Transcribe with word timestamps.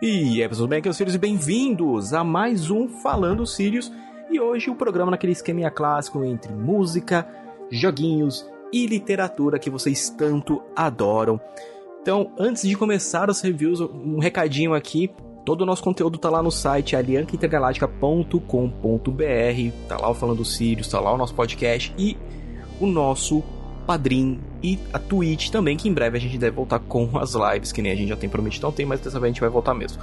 E 0.00 0.40
é, 0.40 0.48
pessoal, 0.48 0.68
bem, 0.68 0.78
aqui 0.78 0.86
é 0.86 0.92
o 0.92 0.94
Sirius 0.94 1.16
bem-vindos 1.16 2.14
a 2.14 2.22
mais 2.22 2.70
um 2.70 2.88
Falando 2.88 3.44
Sirius. 3.44 3.90
E 4.30 4.38
hoje 4.38 4.70
o 4.70 4.76
programa 4.76 5.10
naquele 5.10 5.32
esqueminha 5.32 5.72
clássico 5.72 6.22
entre 6.22 6.52
música, 6.52 7.26
joguinhos 7.68 8.48
e 8.72 8.86
literatura 8.86 9.58
que 9.58 9.68
vocês 9.68 10.08
tanto 10.08 10.62
adoram. 10.76 11.40
Então, 12.00 12.30
antes 12.38 12.62
de 12.62 12.76
começar 12.76 13.28
os 13.28 13.40
reviews, 13.40 13.80
um 13.80 14.20
recadinho 14.20 14.72
aqui. 14.72 15.10
Todo 15.44 15.62
o 15.62 15.66
nosso 15.66 15.82
conteúdo 15.82 16.16
tá 16.16 16.30
lá 16.30 16.44
no 16.44 16.52
site 16.52 16.94
aliancaintergaláctica.com.br. 16.94 19.88
Tá 19.88 19.98
lá 19.98 20.10
o 20.10 20.14
Falando 20.14 20.44
Sirius, 20.44 20.86
tá 20.86 21.00
lá 21.00 21.12
o 21.12 21.18
nosso 21.18 21.34
podcast 21.34 21.92
e 21.98 22.16
o 22.80 22.86
nosso 22.86 23.42
Padrim 23.88 24.38
e 24.62 24.78
a 24.92 24.98
Twitch 24.98 25.48
também, 25.48 25.74
que 25.74 25.88
em 25.88 25.94
breve 25.94 26.18
a 26.18 26.20
gente 26.20 26.36
deve 26.36 26.54
voltar 26.54 26.78
com 26.78 27.08
as 27.16 27.32
lives, 27.32 27.72
que 27.72 27.80
nem 27.80 27.90
a 27.90 27.94
gente 27.94 28.10
já 28.10 28.16
tem 28.16 28.28
prometido, 28.28 28.66
não 28.66 28.72
tem, 28.72 28.84
mas 28.84 29.00
dessa 29.00 29.18
vez 29.18 29.30
a 29.30 29.32
gente 29.32 29.40
vai 29.40 29.48
voltar 29.48 29.72
mesmo. 29.72 29.98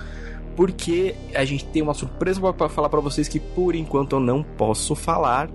Porque 0.56 1.14
a 1.36 1.46
gente 1.46 1.66
tem 1.66 1.84
uma 1.84 1.94
surpresa 1.94 2.42
para 2.52 2.68
falar 2.68 2.90
para 2.90 3.00
vocês 3.00 3.28
que 3.28 3.40
por 3.40 3.76
enquanto 3.76 4.16
eu 4.16 4.20
não 4.20 4.42
posso 4.42 4.96
falar, 4.96 5.52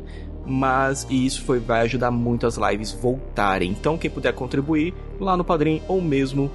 mas 0.46 1.04
isso 1.10 1.42
foi, 1.42 1.58
vai 1.58 1.80
ajudar 1.80 2.12
muito 2.12 2.46
as 2.46 2.56
lives 2.56 2.92
voltarem. 2.92 3.68
Então, 3.68 3.98
quem 3.98 4.08
puder 4.08 4.32
contribuir 4.32 4.94
lá 5.18 5.36
no 5.36 5.42
Padrim 5.42 5.82
ou 5.88 6.00
mesmo 6.00 6.48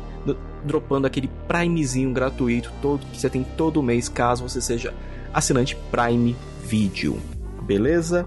dropando 0.63 1.05
aquele 1.05 1.29
Primezinho 1.45 2.11
gratuito 2.13 2.71
todo 2.81 3.05
que 3.07 3.19
você 3.19 3.29
tem 3.29 3.43
todo 3.43 3.83
mês, 3.83 4.07
caso 4.07 4.47
você 4.47 4.61
seja 4.61 4.93
assinante 5.33 5.75
Prime 5.91 6.35
Video. 6.63 7.19
Beleza? 7.63 8.25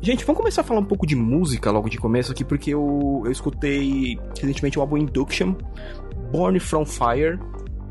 Gente, 0.00 0.24
vamos 0.24 0.38
começar 0.38 0.60
a 0.60 0.64
falar 0.64 0.78
um 0.78 0.84
pouco 0.84 1.04
de 1.04 1.16
música 1.16 1.72
logo 1.72 1.88
de 1.88 1.98
começo 1.98 2.30
aqui, 2.30 2.44
porque 2.44 2.70
eu, 2.72 3.22
eu 3.24 3.32
escutei 3.32 4.16
recentemente 4.40 4.78
o 4.78 4.80
álbum 4.80 4.96
Induction, 4.96 5.56
Born 6.30 6.60
From 6.60 6.86
Fire. 6.86 7.38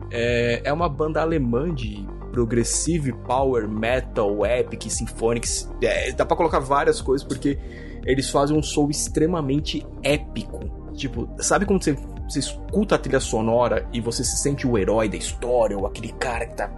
É, 0.09 0.61
é 0.64 0.72
uma 0.72 0.88
banda 0.88 1.22
alemã 1.22 1.73
de 1.73 2.08
progressive 2.31 3.11
power 3.11 3.67
metal, 3.67 4.45
epic, 4.45 4.89
symphonic. 4.89 5.47
É, 5.81 6.14
dá 6.14 6.25
pra 6.25 6.38
colocar 6.38 6.59
várias 6.59 7.02
coisas, 7.02 7.27
porque 7.27 7.59
eles 8.05 8.30
fazem 8.30 8.58
um 8.58 8.64
som 8.64 8.89
extremamente 8.89 9.86
épico. 10.02 10.59
Tipo, 10.94 11.30
sabe 11.39 11.66
quando 11.66 11.83
você, 11.83 11.94
você 12.27 12.39
escuta 12.39 12.95
a 12.95 12.97
trilha 12.97 13.19
sonora 13.19 13.86
e 13.92 13.99
você 13.99 14.23
se 14.23 14.38
sente 14.38 14.66
o 14.66 14.77
herói 14.77 15.09
da 15.09 15.17
história, 15.17 15.77
ou 15.77 15.86
aquele 15.86 16.14
cara 16.14 16.47
que 16.47 16.55
tá. 16.55 16.71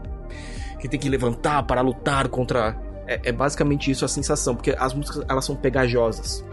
que 0.80 0.90
tem 0.90 1.00
que 1.00 1.08
levantar 1.08 1.62
para 1.68 1.82
lutar 1.82 2.28
contra 2.30 2.89
é, 3.10 3.20
é, 3.24 3.32
basicamente 3.32 3.90
isso 3.90 4.06
a 4.06 4.08
sensação, 4.08 4.56
porque 4.56 4.76
as 4.78 4.94
músicas 4.94 5.26
elas 5.28 5.44
são 5.44 5.56
pegajosas, 5.56 6.46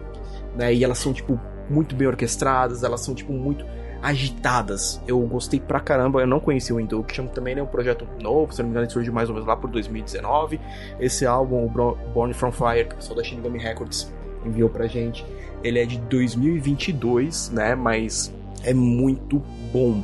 né? 0.56 0.72
E 0.72 0.82
elas 0.82 0.96
são 0.96 1.12
tipo 1.12 1.38
muito 1.68 1.94
bem 1.94 2.08
orquestradas, 2.08 2.82
elas 2.82 3.02
são 3.02 3.14
tipo 3.14 3.30
muito 3.30 3.66
agitadas. 4.02 4.98
Eu 5.06 5.20
gostei 5.20 5.60
pra 5.60 5.80
caramba, 5.80 6.20
eu 6.20 6.26
não 6.26 6.40
conheci 6.40 6.72
o 6.72 6.80
Induction, 6.80 7.26
também 7.26 7.58
é 7.58 7.62
um 7.62 7.66
projeto 7.66 8.08
novo, 8.22 8.54
se 8.54 8.60
não 8.60 8.68
me 8.68 8.70
engano, 8.70 8.86
ele 8.86 8.92
surgiu 8.92 9.12
mais 9.12 9.28
ou 9.28 9.34
menos 9.34 9.46
lá 9.46 9.54
por 9.54 9.68
2019. 9.68 10.58
Esse 10.98 11.26
álbum, 11.26 11.66
o 11.66 11.96
Born 12.14 12.32
From 12.32 12.52
Fire, 12.52 12.88
que 12.88 12.94
o 12.94 12.96
pessoal 12.96 13.16
da 13.16 13.22
Shinigami 13.22 13.58
Records 13.58 14.10
enviou 14.42 14.70
pra 14.70 14.86
gente, 14.86 15.26
ele 15.62 15.78
é 15.78 15.84
de 15.84 15.98
2022, 15.98 17.50
né? 17.50 17.74
Mas 17.74 18.32
é 18.62 18.72
muito 18.72 19.42
bom. 19.70 20.02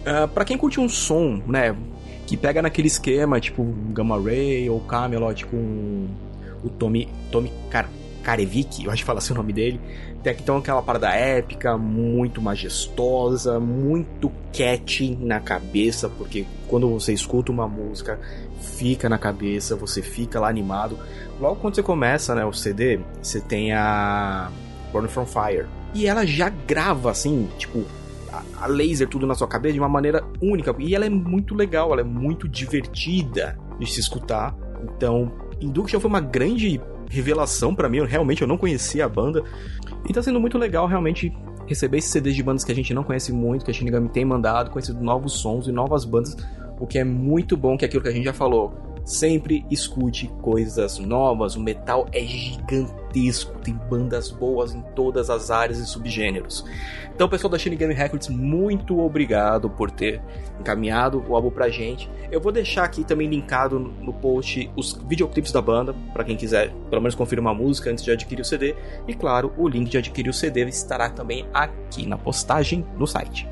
Uh, 0.00 0.26
para 0.34 0.44
quem 0.44 0.58
curte 0.58 0.80
um 0.80 0.88
som, 0.88 1.40
né, 1.46 1.74
que 2.26 2.36
pega 2.36 2.62
naquele 2.62 2.88
esquema, 2.88 3.40
tipo 3.40 3.62
Gamma 3.90 4.20
Ray 4.20 4.68
ou 4.70 4.80
Camelot 4.80 5.44
com 5.46 6.06
o 6.62 6.68
Tommy, 6.68 7.08
Tommy 7.30 7.52
Kar 7.70 7.88
Karevik, 8.22 8.84
eu 8.84 8.90
acho 8.90 9.02
que 9.02 9.06
fala 9.06 9.18
assim 9.18 9.34
o 9.34 9.36
nome 9.36 9.52
dele. 9.52 9.78
Tem 10.22 10.32
então 10.32 10.56
aquela 10.56 10.80
parada 10.80 11.10
épica, 11.10 11.76
muito 11.76 12.40
majestosa, 12.40 13.60
muito 13.60 14.32
catchy 14.56 15.14
na 15.20 15.38
cabeça, 15.38 16.08
porque 16.08 16.46
quando 16.66 16.88
você 16.88 17.12
escuta 17.12 17.52
uma 17.52 17.68
música, 17.68 18.18
fica 18.58 19.06
na 19.06 19.18
cabeça, 19.18 19.76
você 19.76 20.00
fica 20.00 20.40
lá 20.40 20.48
animado. 20.48 20.98
Logo 21.38 21.56
quando 21.56 21.74
você 21.74 21.82
começa, 21.82 22.34
né, 22.34 22.42
o 22.42 22.54
CD, 22.54 23.00
você 23.22 23.38
tem 23.38 23.74
a 23.74 24.50
Born 24.90 25.08
From 25.08 25.26
Fire. 25.26 25.66
E 25.92 26.06
ela 26.06 26.24
já 26.26 26.48
grava 26.48 27.10
assim, 27.10 27.46
tipo, 27.58 27.84
a 28.60 28.66
laser 28.66 29.08
tudo 29.08 29.26
na 29.26 29.34
sua 29.34 29.46
cabeça 29.46 29.74
de 29.74 29.80
uma 29.80 29.88
maneira 29.88 30.24
única. 30.40 30.74
E 30.78 30.94
ela 30.94 31.06
é 31.06 31.10
muito 31.10 31.54
legal, 31.54 31.92
ela 31.92 32.00
é 32.00 32.04
muito 32.04 32.48
divertida 32.48 33.58
de 33.78 33.90
se 33.90 34.00
escutar. 34.00 34.54
Então, 34.82 35.32
Induction 35.60 36.00
foi 36.00 36.08
uma 36.08 36.20
grande 36.20 36.80
revelação 37.10 37.74
para 37.74 37.88
mim. 37.88 37.98
Eu, 37.98 38.06
realmente 38.06 38.42
eu 38.42 38.48
não 38.48 38.56
conhecia 38.56 39.04
a 39.04 39.08
banda. 39.08 39.42
E 40.08 40.12
tá 40.12 40.22
sendo 40.22 40.40
muito 40.40 40.58
legal 40.58 40.86
realmente 40.86 41.32
receber 41.66 41.98
esses 41.98 42.10
CDs 42.10 42.36
de 42.36 42.42
bandas 42.42 42.64
que 42.64 42.72
a 42.72 42.74
gente 42.74 42.92
não 42.92 43.02
conhece 43.02 43.32
muito, 43.32 43.64
que 43.64 43.70
a 43.70 43.74
Shinigami 43.74 44.08
tem 44.08 44.24
mandado, 44.24 44.70
conhecido 44.70 45.02
novos 45.02 45.32
sons 45.32 45.66
e 45.66 45.72
novas 45.72 46.04
bandas, 46.04 46.36
o 46.78 46.86
que 46.86 46.98
é 46.98 47.04
muito 47.04 47.56
bom, 47.56 47.76
que 47.76 47.84
é 47.84 47.88
aquilo 47.88 48.02
que 48.02 48.08
a 48.08 48.12
gente 48.12 48.24
já 48.24 48.34
falou 48.34 48.93
Sempre 49.04 49.66
escute 49.70 50.28
coisas 50.40 50.98
novas. 50.98 51.56
O 51.56 51.60
metal 51.60 52.06
é 52.10 52.20
gigantesco, 52.20 53.58
tem 53.58 53.74
bandas 53.74 54.30
boas 54.30 54.74
em 54.74 54.80
todas 54.94 55.28
as 55.28 55.50
áreas 55.50 55.78
e 55.78 55.84
subgêneros. 55.84 56.64
Então, 57.14 57.28
pessoal 57.28 57.50
da 57.50 57.58
Shinigami 57.58 57.92
Records, 57.92 58.28
muito 58.28 58.98
obrigado 58.98 59.68
por 59.68 59.90
ter 59.90 60.22
encaminhado 60.58 61.22
o 61.28 61.36
álbum 61.36 61.50
pra 61.50 61.68
gente. 61.68 62.10
Eu 62.32 62.40
vou 62.40 62.50
deixar 62.50 62.84
aqui 62.84 63.04
também 63.04 63.28
linkado 63.28 63.78
no 63.78 64.12
post 64.12 64.70
os 64.74 64.98
videoclipes 65.06 65.52
da 65.52 65.60
banda, 65.60 65.94
para 66.14 66.24
quem 66.24 66.36
quiser 66.36 66.72
pelo 66.88 67.02
menos 67.02 67.14
conferir 67.14 67.40
uma 67.40 67.54
música 67.54 67.90
antes 67.90 68.02
de 68.02 68.10
adquirir 68.10 68.40
o 68.40 68.44
CD. 68.44 68.74
E 69.06 69.12
claro, 69.12 69.52
o 69.58 69.68
link 69.68 69.90
de 69.90 69.98
adquirir 69.98 70.30
o 70.30 70.34
CD 70.34 70.64
estará 70.64 71.10
também 71.10 71.46
aqui 71.52 72.06
na 72.06 72.16
postagem 72.16 72.86
no 72.98 73.06
site. 73.06 73.46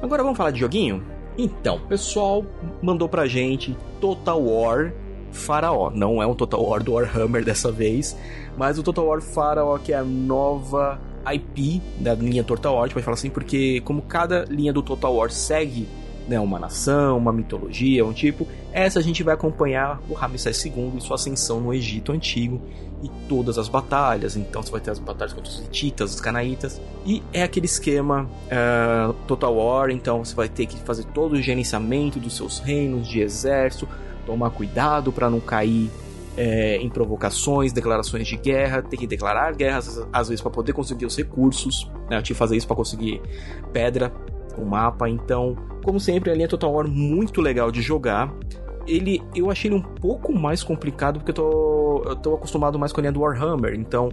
Agora 0.00 0.22
vamos 0.22 0.38
falar 0.38 0.52
de 0.52 0.60
joguinho? 0.60 1.17
Então, 1.38 1.76
o 1.76 1.86
pessoal 1.86 2.44
mandou 2.82 3.08
pra 3.08 3.28
gente 3.28 3.76
Total 4.00 4.42
War 4.42 4.92
Faraó. 5.30 5.88
Não 5.90 6.20
é 6.20 6.26
um 6.26 6.34
Total 6.34 6.60
War 6.60 6.82
do 6.82 6.94
Warhammer 6.94 7.44
dessa 7.44 7.70
vez, 7.70 8.16
mas 8.56 8.76
o 8.76 8.82
Total 8.82 9.06
War 9.06 9.22
Faraó, 9.22 9.78
que 9.78 9.92
é 9.92 9.96
a 9.96 10.04
nova 10.04 11.00
IP 11.32 11.80
da 12.00 12.14
linha 12.14 12.42
Total 12.42 12.74
War, 12.74 12.82
a 12.82 12.86
gente 12.86 12.94
vai 12.94 13.02
falar 13.04 13.14
assim, 13.14 13.30
porque 13.30 13.80
como 13.82 14.02
cada 14.02 14.44
linha 14.46 14.72
do 14.72 14.82
Total 14.82 15.14
War 15.14 15.30
segue 15.30 15.86
né, 16.28 16.38
uma 16.38 16.58
nação, 16.58 17.16
uma 17.16 17.32
mitologia, 17.32 18.04
um 18.04 18.12
tipo. 18.12 18.46
Essa 18.72 18.98
a 18.98 19.02
gente 19.02 19.22
vai 19.22 19.34
acompanhar 19.34 20.00
o 20.08 20.12
Ramsés 20.12 20.62
II 20.64 20.92
e 20.96 21.00
sua 21.00 21.16
ascensão 21.16 21.60
no 21.60 21.72
Egito 21.72 22.12
Antigo 22.12 22.60
e 23.02 23.08
todas 23.28 23.58
as 23.58 23.68
batalhas. 23.68 24.36
Então 24.36 24.62
você 24.62 24.70
vai 24.70 24.80
ter 24.80 24.90
as 24.90 24.98
batalhas 24.98 25.32
contra 25.32 25.50
os 25.50 25.60
hititas, 25.60 26.14
os 26.14 26.20
canaítas. 26.20 26.80
E 27.06 27.22
é 27.32 27.42
aquele 27.42 27.66
esquema 27.66 28.28
uh, 28.46 29.12
Total 29.26 29.54
War, 29.54 29.90
então 29.90 30.24
você 30.24 30.34
vai 30.34 30.48
ter 30.48 30.66
que 30.66 30.76
fazer 30.80 31.04
todo 31.06 31.32
o 31.32 31.42
gerenciamento 31.42 32.20
dos 32.20 32.36
seus 32.36 32.58
reinos 32.58 33.08
de 33.08 33.20
exército, 33.20 33.88
tomar 34.26 34.50
cuidado 34.50 35.10
para 35.10 35.30
não 35.30 35.40
cair 35.40 35.90
é, 36.36 36.76
em 36.76 36.88
provocações, 36.88 37.72
declarações 37.72 38.28
de 38.28 38.36
guerra, 38.36 38.82
ter 38.82 38.96
que 38.96 39.06
declarar 39.06 39.52
guerras 39.56 40.00
às 40.12 40.28
vezes 40.28 40.40
para 40.40 40.50
poder 40.50 40.72
conseguir 40.72 41.06
os 41.06 41.16
recursos. 41.16 41.90
Né? 42.08 42.16
Eu 42.16 42.22
tive 42.22 42.34
que 42.34 42.38
fazer 42.38 42.56
isso 42.56 42.66
para 42.66 42.76
conseguir 42.76 43.20
pedra 43.72 44.12
o 44.60 44.66
mapa. 44.66 45.08
Então, 45.08 45.56
como 45.84 45.98
sempre, 45.98 46.30
a 46.30 46.34
linha 46.34 46.48
Total 46.48 46.72
War 46.72 46.88
muito 46.88 47.40
legal 47.40 47.70
de 47.70 47.80
jogar. 47.80 48.32
Ele, 48.86 49.22
eu 49.34 49.50
achei 49.50 49.70
ele 49.70 49.76
um 49.76 49.82
pouco 49.82 50.32
mais 50.32 50.62
complicado 50.62 51.18
porque 51.18 51.30
eu 51.30 51.34
tô, 51.34 52.02
eu 52.06 52.16
tô 52.16 52.34
acostumado 52.34 52.78
mais 52.78 52.92
com 52.92 53.00
a 53.00 53.02
linha 53.02 53.12
do 53.12 53.20
Warhammer. 53.20 53.74
Então, 53.74 54.08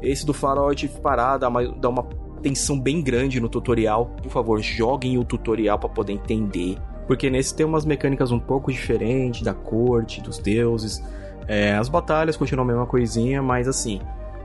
esse 0.00 0.24
do 0.24 0.32
Farol 0.32 0.68
eu 0.70 0.74
tive 0.74 0.94
que 0.94 1.00
parar, 1.00 1.36
dar 1.36 1.48
uma, 1.48 1.60
uma 1.62 2.08
tensão 2.40 2.78
bem 2.78 3.02
grande 3.02 3.40
no 3.40 3.48
tutorial. 3.48 4.06
Por 4.22 4.30
favor, 4.30 4.60
joguem 4.60 5.18
o 5.18 5.24
tutorial 5.24 5.78
para 5.78 5.88
poder 5.88 6.12
entender. 6.12 6.76
Porque 7.06 7.28
nesse 7.28 7.54
tem 7.54 7.66
umas 7.66 7.84
mecânicas 7.84 8.30
um 8.30 8.38
pouco 8.38 8.70
diferentes 8.70 9.42
da 9.42 9.52
corte, 9.52 10.20
dos 10.20 10.38
deuses. 10.38 11.02
É, 11.48 11.74
as 11.74 11.88
batalhas 11.88 12.36
continuam 12.36 12.64
a 12.64 12.68
mesma 12.68 12.86
coisinha, 12.86 13.42
mas 13.42 13.66
assim, 13.66 14.00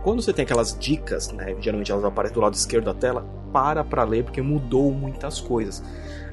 quando 0.06 0.22
você 0.22 0.32
tem 0.32 0.44
aquelas 0.44 0.78
dicas, 0.78 1.32
né, 1.32 1.56
geralmente 1.60 1.92
elas 1.92 2.06
aparecem 2.06 2.36
do 2.36 2.40
lado 2.40 2.54
esquerdo 2.54 2.86
da 2.86 2.94
tela, 2.94 3.26
para 3.52 3.84
para 3.84 4.04
ler 4.04 4.24
porque 4.24 4.40
mudou 4.40 4.92
muitas 4.92 5.42
coisas. 5.42 5.84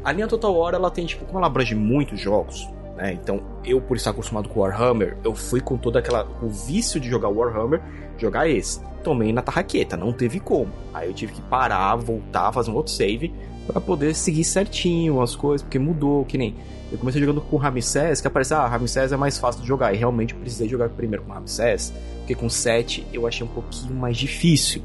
A 0.05 0.13
linha 0.13 0.29
Total 0.29 0.55
War, 0.55 0.75
ela 0.75 0.91
tem, 0.91 1.07
tipo, 1.07 1.25
como 1.25 1.39
ela 1.39 1.47
abrange 1.47 1.75
muitos 1.75 2.21
jogos, 2.21 2.69
né, 2.99 3.15
então 3.15 3.43
eu, 3.65 3.81
por 3.81 3.97
estar 3.97 4.11
acostumado 4.11 4.47
com 4.51 4.61
Warhammer, 4.61 5.17
eu 5.25 5.35
fui 5.35 5.59
com 5.59 5.79
toda 5.79 6.01
aquela. 6.01 6.29
o 6.43 6.51
vício 6.51 7.01
de 7.01 7.09
jogar 7.09 7.31
Warhammer, 7.31 7.81
jogar 8.19 8.47
esse. 8.47 8.79
Tomei 9.03 9.33
na 9.33 9.41
tarraqueta, 9.41 9.97
não 9.97 10.13
teve 10.13 10.39
como. 10.39 10.71
Aí 10.93 11.09
eu 11.09 11.15
tive 11.15 11.33
que 11.33 11.41
parar, 11.41 11.97
voltar, 11.97 12.53
fazer 12.53 12.71
um 12.71 12.75
outro 12.75 12.93
save 12.93 13.33
para 13.67 13.81
poder 13.81 14.15
seguir 14.15 14.45
certinho 14.45 15.21
as 15.21 15.37
coisas, 15.37 15.63
porque 15.63 15.79
mudou, 15.79 16.25
que 16.25 16.37
nem. 16.37 16.55
Eu 16.91 16.99
comecei 16.99 17.21
jogando 17.21 17.41
com 17.41 17.57
Ramsés, 17.57 18.21
que 18.21 18.27
aparece, 18.27 18.53
ah, 18.53 18.67
Ramsés 18.67 19.13
é 19.13 19.17
mais 19.17 19.39
fácil 19.39 19.63
de 19.63 19.69
jogar. 19.69 19.95
E 19.95 19.97
realmente 19.97 20.35
eu 20.35 20.41
precisei 20.41 20.69
jogar 20.69 20.91
primeiro 20.91 21.25
com 21.25 21.33
Ramsés, 21.33 21.93
porque 22.19 22.35
com 22.35 22.51
7 22.51 23.07
eu 23.13 23.27
achei 23.27 23.47
um 23.47 23.51
pouquinho 23.51 23.95
mais 23.95 24.17
difícil. 24.17 24.83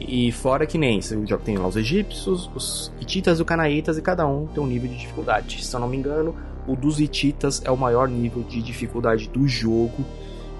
E 0.00 0.32
fora 0.32 0.66
que 0.66 0.78
nem, 0.78 1.00
você 1.00 1.14
jogo 1.26 1.42
tem 1.44 1.56
lá 1.56 1.66
os 1.66 1.76
egípcios, 1.76 2.50
os 2.54 2.92
hititas 3.00 3.38
e 3.38 3.42
os 3.42 3.46
canaítas, 3.46 3.98
e 3.98 4.02
cada 4.02 4.26
um 4.26 4.46
tem 4.46 4.62
um 4.62 4.66
nível 4.66 4.88
de 4.88 4.96
dificuldade. 4.96 5.64
Se 5.64 5.74
eu 5.74 5.80
não 5.80 5.88
me 5.88 5.96
engano, 5.96 6.34
o 6.66 6.76
dos 6.76 7.00
hititas 7.00 7.62
é 7.64 7.70
o 7.70 7.76
maior 7.76 8.08
nível 8.08 8.42
de 8.42 8.60
dificuldade 8.60 9.28
do 9.28 9.46
jogo 9.46 10.04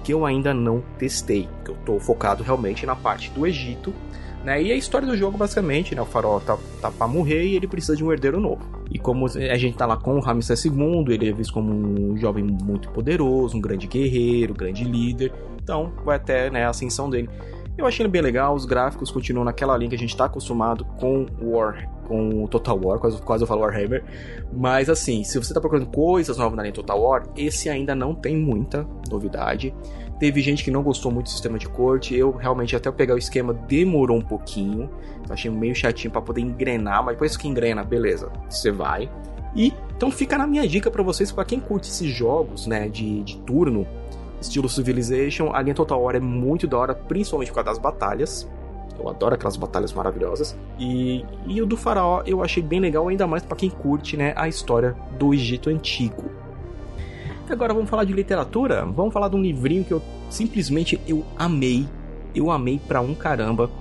que 0.03 0.13
eu 0.13 0.25
ainda 0.25 0.53
não 0.53 0.83
testei. 0.97 1.47
Que 1.63 1.71
eu 1.71 1.75
estou 1.75 1.99
focado 1.99 2.43
realmente 2.43 2.85
na 2.85 2.95
parte 2.95 3.29
do 3.31 3.45
Egito 3.45 3.93
né? 4.43 4.61
E 4.61 4.71
a 4.71 4.75
história 4.75 5.07
do 5.07 5.15
jogo, 5.17 5.37
basicamente, 5.37 5.93
né? 5.93 6.01
O 6.01 6.05
farol 6.05 6.39
tá, 6.39 6.57
tá 6.81 6.91
pra 6.91 7.07
morrer 7.07 7.45
e 7.45 7.55
ele 7.55 7.67
precisa 7.67 7.95
de 7.95 8.03
um 8.03 8.11
herdeiro 8.11 8.39
novo. 8.39 8.61
E 8.91 8.97
como 8.97 9.25
a 9.25 9.57
gente 9.57 9.77
tá 9.77 9.85
lá 9.85 9.97
com 9.97 10.15
o 10.15 10.19
Ramsés 10.19 10.65
II, 10.65 11.05
ele 11.09 11.29
é 11.29 11.31
visto 11.33 11.53
como 11.53 11.71
um 11.71 12.17
jovem 12.17 12.43
muito 12.43 12.89
poderoso, 12.89 13.57
um 13.57 13.61
grande 13.61 13.87
guerreiro, 13.87 14.53
um 14.53 14.57
grande 14.57 14.83
líder. 14.83 15.31
Então, 15.61 15.91
vai 16.03 16.15
até 16.15 16.49
né, 16.49 16.65
a 16.65 16.69
ascensão 16.69 17.09
dele. 17.09 17.29
Eu 17.79 17.85
achei 17.85 18.03
ele 18.03 18.11
bem 18.11 18.21
legal, 18.21 18.53
os 18.53 18.65
gráficos 18.65 19.09
continuam 19.09 19.45
naquela 19.45 19.77
linha 19.77 19.89
que 19.89 19.95
a 19.95 19.99
gente 19.99 20.09
está 20.09 20.25
acostumado 20.25 20.83
com 20.99 21.25
War, 21.41 21.89
com 22.05 22.45
Total 22.47 22.77
War, 22.77 22.99
quase, 22.99 23.21
quase 23.21 23.43
eu 23.43 23.47
falo 23.47 23.61
Warhammer. 23.61 24.03
Mas 24.51 24.89
assim, 24.89 25.23
se 25.23 25.37
você 25.39 25.53
está 25.53 25.61
procurando 25.61 25.85
coisas 25.85 26.37
novas 26.37 26.57
na 26.57 26.63
linha 26.63 26.73
Total 26.73 27.01
War, 27.01 27.23
esse 27.37 27.69
ainda 27.69 27.95
não 27.95 28.13
tem 28.13 28.35
muita 28.35 28.85
novidade. 29.09 29.73
Teve 30.19 30.41
gente 30.41 30.61
que 30.61 30.69
não 30.69 30.83
gostou 30.83 31.09
muito 31.09 31.27
do 31.27 31.29
sistema 31.29 31.57
de 31.57 31.69
corte. 31.69 32.13
Eu 32.13 32.31
realmente, 32.31 32.75
até 32.75 32.89
eu 32.89 32.93
pegar 32.93 33.15
o 33.15 33.17
esquema, 33.17 33.53
demorou 33.53 34.17
um 34.17 34.21
pouquinho. 34.21 34.89
Eu 35.25 35.33
achei 35.33 35.49
meio 35.49 35.73
chatinho 35.73 36.11
para 36.11 36.21
poder 36.21 36.41
engrenar, 36.41 37.01
mas 37.01 37.15
depois 37.15 37.37
que 37.37 37.47
engrena, 37.47 37.81
beleza, 37.81 38.29
você 38.49 38.73
vai. 38.73 39.09
E 39.55 39.73
então 39.95 40.11
fica 40.11 40.37
na 40.37 40.45
minha 40.45 40.67
dica 40.67 40.91
para 40.91 41.01
vocês, 41.01 41.31
para 41.31 41.45
quem 41.45 41.61
curte 41.61 41.87
esses 41.87 42.11
jogos, 42.11 42.67
né, 42.67 42.89
de, 42.89 43.23
de 43.23 43.37
turno, 43.37 43.87
estilo 44.41 44.69
Civilization, 44.69 45.51
a 45.53 45.61
linha 45.61 45.75
Total 45.75 46.01
War 46.01 46.15
é 46.15 46.19
muito 46.19 46.67
da 46.67 46.77
hora, 46.77 46.95
principalmente 46.95 47.49
por 47.49 47.55
causa 47.55 47.69
das 47.71 47.79
batalhas. 47.79 48.47
Eu 48.99 49.07
adoro 49.07 49.35
aquelas 49.35 49.55
batalhas 49.55 49.93
maravilhosas. 49.93 50.57
E, 50.77 51.25
e 51.47 51.61
o 51.61 51.65
do 51.65 51.77
Faraó 51.77 52.21
eu 52.25 52.43
achei 52.43 52.61
bem 52.61 52.79
legal, 52.79 53.07
ainda 53.07 53.25
mais 53.25 53.43
para 53.43 53.55
quem 53.55 53.69
curte 53.69 54.17
né, 54.17 54.33
a 54.35 54.47
história 54.47 54.95
do 55.17 55.33
Egito 55.33 55.69
Antigo. 55.69 56.29
Agora 57.49 57.73
vamos 57.73 57.89
falar 57.89 58.03
de 58.03 58.13
literatura? 58.13 58.85
Vamos 58.85 59.11
falar 59.11 59.27
de 59.27 59.35
um 59.35 59.41
livrinho 59.41 59.83
que 59.83 59.91
eu 59.91 60.01
simplesmente 60.29 61.01
eu 61.07 61.25
amei. 61.35 61.87
Eu 62.35 62.51
amei 62.51 62.79
pra 62.87 63.01
um 63.01 63.15
caramba. 63.15 63.71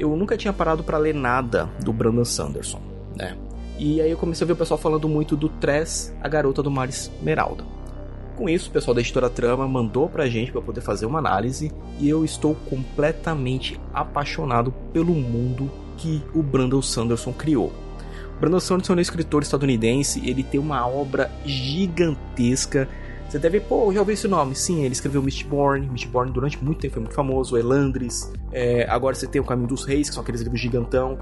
Eu 0.00 0.16
nunca 0.16 0.36
tinha 0.36 0.52
parado 0.52 0.82
para 0.82 0.98
ler 0.98 1.14
nada 1.14 1.70
do 1.84 1.92
Brandon 1.92 2.24
Sanderson, 2.24 2.80
né? 3.14 3.36
E 3.78 4.00
aí 4.00 4.10
eu 4.10 4.16
comecei 4.16 4.44
a 4.44 4.46
ver 4.46 4.54
o 4.54 4.56
pessoal 4.56 4.78
falando 4.78 5.08
muito 5.08 5.36
do 5.36 5.48
Tress, 5.48 6.12
a 6.20 6.28
garota 6.28 6.60
do 6.60 6.70
mar 6.70 6.88
Esmeralda. 6.88 7.64
Com 8.36 8.48
isso, 8.48 8.68
o 8.68 8.72
pessoal 8.72 8.94
da 8.94 9.00
editora 9.00 9.30
Trama 9.30 9.66
mandou 9.68 10.08
pra 10.08 10.26
gente 10.26 10.50
para 10.50 10.60
poder 10.60 10.80
fazer 10.80 11.06
uma 11.06 11.18
análise 11.18 11.70
e 12.00 12.08
eu 12.08 12.24
estou 12.24 12.54
completamente 12.68 13.80
apaixonado 13.92 14.72
pelo 14.92 15.14
mundo 15.14 15.70
que 15.96 16.22
o 16.34 16.42
Brandon 16.42 16.82
Sanderson 16.82 17.32
criou. 17.32 17.72
O 18.36 18.40
Brandon 18.40 18.58
Sanderson 18.58 18.94
é 18.94 18.96
um 18.96 19.00
escritor 19.00 19.42
estadunidense, 19.42 20.28
ele 20.28 20.42
tem 20.42 20.58
uma 20.58 20.84
obra 20.86 21.30
gigantesca 21.44 22.88
você 23.34 23.38
deve, 23.40 23.58
pô, 23.58 23.92
já 23.92 23.98
ouvi 23.98 24.12
esse 24.12 24.28
nome. 24.28 24.54
Sim, 24.54 24.84
ele 24.84 24.92
escreveu 24.92 25.20
Mistborn. 25.20 25.88
Mistborn 25.88 26.30
durante 26.30 26.62
muito 26.62 26.78
tempo 26.78 26.94
foi 26.94 27.02
muito 27.02 27.16
famoso. 27.16 27.56
Elandris. 27.56 28.32
É, 28.52 28.88
agora 28.88 29.12
você 29.16 29.26
tem 29.26 29.40
o 29.40 29.44
Caminho 29.44 29.66
dos 29.66 29.84
Reis, 29.84 30.08
que 30.08 30.14
são 30.14 30.22
aqueles 30.22 30.40
livros 30.40 30.60
gigantão. 30.60 31.18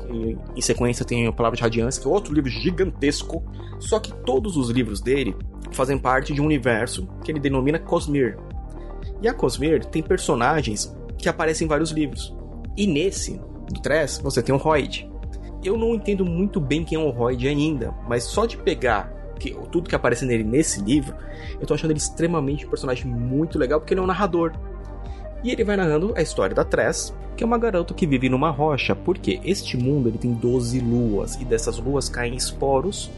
Em 0.54 0.60
sequência 0.60 1.06
tem 1.06 1.26
a 1.26 1.32
Palavra 1.32 1.56
de 1.56 1.62
Radiância, 1.62 2.02
que 2.02 2.06
é 2.06 2.10
outro 2.10 2.34
livro 2.34 2.50
gigantesco. 2.50 3.42
Só 3.78 3.98
que 3.98 4.12
todos 4.26 4.58
os 4.58 4.68
livros 4.68 5.00
dele 5.00 5.34
fazem 5.76 5.98
parte 5.98 6.32
de 6.32 6.40
um 6.40 6.44
universo 6.44 7.08
que 7.24 7.30
ele 7.30 7.40
denomina 7.40 7.78
Cosmere. 7.78 8.36
E 9.20 9.28
a 9.28 9.34
Cosmere 9.34 9.86
tem 9.86 10.02
personagens 10.02 10.94
que 11.18 11.28
aparecem 11.28 11.64
em 11.64 11.68
vários 11.68 11.90
livros. 11.90 12.34
E 12.76 12.86
nesse, 12.86 13.40
do 13.68 13.80
Tress, 13.80 14.20
você 14.22 14.42
tem 14.42 14.54
o 14.54 14.58
Royd. 14.58 15.10
Eu 15.62 15.76
não 15.76 15.94
entendo 15.94 16.24
muito 16.24 16.60
bem 16.60 16.84
quem 16.84 16.98
é 16.98 17.00
o 17.00 17.10
Royd 17.10 17.46
ainda, 17.46 17.94
mas 18.08 18.24
só 18.24 18.46
de 18.46 18.56
pegar 18.56 19.12
que, 19.38 19.54
tudo 19.70 19.88
que 19.88 19.94
aparece 19.94 20.24
nele 20.24 20.44
nesse 20.44 20.80
livro, 20.80 21.14
eu 21.60 21.66
tô 21.66 21.74
achando 21.74 21.90
ele 21.90 21.98
extremamente 21.98 22.66
um 22.66 22.70
personagem 22.70 23.06
muito 23.06 23.58
legal, 23.58 23.80
porque 23.80 23.94
ele 23.94 24.00
é 24.00 24.02
um 24.02 24.06
narrador. 24.06 24.52
E 25.44 25.50
ele 25.50 25.64
vai 25.64 25.76
narrando 25.76 26.12
a 26.16 26.22
história 26.22 26.54
da 26.54 26.64
Tress, 26.64 27.12
que 27.36 27.42
é 27.42 27.46
uma 27.46 27.58
garota 27.58 27.94
que 27.94 28.06
vive 28.06 28.28
numa 28.28 28.50
rocha, 28.50 28.94
porque 28.94 29.40
este 29.44 29.76
mundo 29.76 30.08
ele 30.08 30.18
tem 30.18 30.32
12 30.32 30.80
luas, 30.80 31.34
e 31.36 31.44
dessas 31.44 31.78
luas 31.78 32.08
caem 32.08 32.34
esporos 32.34 33.10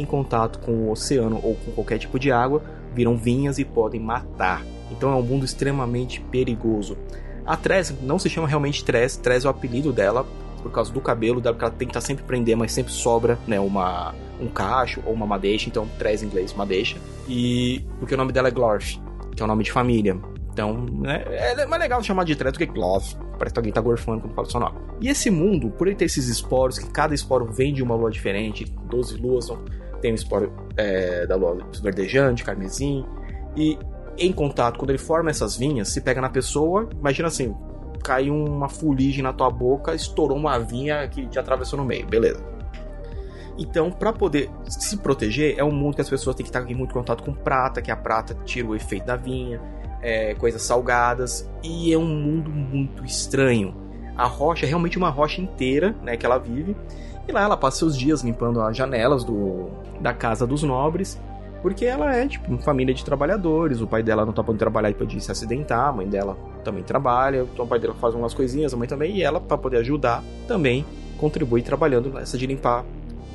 em 0.00 0.04
contato 0.04 0.58
com 0.60 0.72
o 0.72 0.90
oceano 0.90 1.40
ou 1.42 1.54
com 1.54 1.72
qualquer 1.72 1.98
tipo 1.98 2.18
de 2.18 2.30
água 2.30 2.62
viram 2.94 3.16
vinhas 3.16 3.58
e 3.58 3.64
podem 3.64 4.00
matar. 4.00 4.64
Então 4.90 5.12
é 5.12 5.14
um 5.14 5.22
mundo 5.22 5.44
extremamente 5.44 6.20
perigoso. 6.20 6.96
A 7.44 7.56
Tress 7.56 7.94
não 8.02 8.18
se 8.18 8.28
chama 8.28 8.48
realmente 8.48 8.84
Tress, 8.84 9.18
Tress 9.18 9.46
é 9.46 9.48
o 9.48 9.50
apelido 9.50 9.92
dela 9.92 10.26
por 10.62 10.72
causa 10.72 10.92
do 10.92 11.00
cabelo 11.00 11.40
dela, 11.40 11.56
porque 11.56 11.84
ela 11.84 11.92
tá 11.92 12.00
sempre 12.00 12.24
prender, 12.24 12.56
mas 12.56 12.72
sempre 12.72 12.92
sobra, 12.92 13.38
né, 13.46 13.58
uma 13.60 14.14
um 14.40 14.46
cacho 14.48 15.02
ou 15.04 15.12
uma 15.12 15.26
madeixa, 15.26 15.68
então 15.68 15.88
traz 15.98 16.22
em 16.22 16.26
inglês 16.26 16.52
madeixa. 16.54 16.96
E 17.28 17.84
porque 17.98 18.14
o 18.14 18.16
nome 18.16 18.32
dela 18.32 18.48
é 18.48 18.50
Glorf, 18.50 19.00
que 19.34 19.42
é 19.42 19.44
o 19.44 19.48
nome 19.48 19.64
de 19.64 19.72
família. 19.72 20.16
Então, 20.52 20.86
né, 20.86 21.24
é 21.28 21.66
mais 21.66 21.80
legal 21.80 22.02
chamar 22.02 22.24
de 22.24 22.36
treto 22.36 22.58
que 22.58 22.66
Glorf. 22.66 23.16
Parece 23.38 23.54
que 23.54 23.58
alguém 23.58 23.72
tá 23.72 23.80
gorfando 23.80 24.20
quando 24.20 24.34
fala 24.34 24.46
o 24.48 24.50
seu 24.50 24.60
nome. 24.60 24.76
E 25.00 25.08
esse 25.08 25.30
mundo, 25.30 25.70
por 25.70 25.86
ele 25.86 25.96
ter 25.96 26.06
esses 26.06 26.28
esporos, 26.28 26.78
que 26.78 26.90
cada 26.90 27.14
esporo 27.14 27.46
vem 27.46 27.72
de 27.72 27.82
uma 27.82 27.94
lua 27.94 28.10
diferente, 28.10 28.64
12 28.64 29.16
luas, 29.16 29.48
tem 30.00 30.12
um 30.12 30.14
esporo 30.14 30.52
é, 30.76 31.26
da 31.26 31.36
lua 31.36 31.58
verdejante, 31.82 32.44
carmesim, 32.44 33.04
e 33.56 33.78
em 34.18 34.32
contato, 34.32 34.78
quando 34.78 34.90
ele 34.90 34.98
forma 34.98 35.30
essas 35.30 35.56
vinhas, 35.56 35.88
se 35.88 36.00
pega 36.00 36.20
na 36.20 36.28
pessoa, 36.28 36.88
imagina 36.98 37.28
assim, 37.28 37.54
caiu 38.02 38.34
uma 38.34 38.68
fuligem 38.68 39.22
na 39.22 39.32
tua 39.32 39.50
boca, 39.50 39.94
estourou 39.94 40.36
uma 40.36 40.58
vinha 40.58 41.06
que 41.08 41.26
te 41.26 41.38
atravessou 41.38 41.78
no 41.78 41.84
meio, 41.84 42.06
beleza. 42.06 42.42
Então, 43.58 43.90
para 43.90 44.12
poder 44.12 44.48
se 44.68 44.96
proteger, 44.98 45.58
é 45.58 45.64
um 45.64 45.72
mundo 45.72 45.96
que 45.96 46.00
as 46.00 46.08
pessoas 46.08 46.36
têm 46.36 46.44
que 46.44 46.50
estar 46.50 46.68
em 46.70 46.74
muito 46.74 46.94
contato 46.94 47.24
com 47.24 47.32
prata, 47.32 47.82
que 47.82 47.90
a 47.90 47.96
prata 47.96 48.34
tira 48.44 48.68
o 48.68 48.74
efeito 48.74 49.04
da 49.06 49.16
vinha, 49.16 49.60
é, 50.00 50.34
coisas 50.34 50.62
salgadas, 50.62 51.50
e 51.62 51.92
é 51.92 51.98
um 51.98 52.06
mundo 52.06 52.50
muito 52.50 53.04
estranho. 53.04 53.87
A 54.18 54.26
rocha 54.26 54.66
é 54.66 54.68
realmente 54.68 54.98
uma 54.98 55.08
rocha 55.08 55.40
inteira, 55.40 55.94
né, 56.02 56.16
que 56.16 56.26
ela 56.26 56.36
vive, 56.36 56.76
e 57.26 57.32
lá 57.32 57.42
ela 57.42 57.56
passa 57.56 57.78
seus 57.78 57.96
dias 57.96 58.22
limpando 58.22 58.60
as 58.60 58.76
janelas 58.76 59.22
do, 59.22 59.68
da 60.00 60.12
casa 60.12 60.46
dos 60.46 60.62
nobres, 60.62 61.18
porque 61.62 61.84
ela 61.84 62.14
é, 62.14 62.26
tipo, 62.26 62.50
uma 62.50 62.58
família 62.58 62.92
de 62.92 63.04
trabalhadores, 63.04 63.80
o 63.80 63.86
pai 63.86 64.02
dela 64.02 64.26
não 64.26 64.32
tá 64.32 64.42
podendo 64.42 64.58
trabalhar 64.58 64.90
e 64.90 64.94
pode 64.94 65.20
se 65.20 65.30
acidentar, 65.30 65.88
a 65.88 65.92
mãe 65.92 66.08
dela 66.08 66.36
também 66.64 66.82
trabalha, 66.82 67.46
então 67.52 67.64
o 67.64 67.68
pai 67.68 67.78
dela 67.78 67.94
faz 67.94 68.14
umas 68.14 68.34
coisinhas, 68.34 68.74
a 68.74 68.76
mãe 68.76 68.88
também, 68.88 69.16
e 69.16 69.22
ela, 69.22 69.40
para 69.40 69.56
poder 69.56 69.78
ajudar, 69.78 70.22
também 70.46 70.84
contribui 71.18 71.62
trabalhando 71.62 72.10
nessa 72.10 72.36
de 72.36 72.46
limpar 72.46 72.84